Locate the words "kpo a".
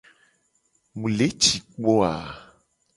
1.69-2.13